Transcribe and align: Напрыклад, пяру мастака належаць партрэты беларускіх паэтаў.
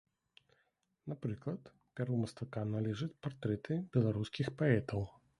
Напрыклад, 1.11 1.61
пяру 1.99 2.15
мастака 2.21 2.63
належаць 2.75 3.09
партрэты 3.27 3.77
беларускіх 3.99 4.47
паэтаў. 4.63 5.05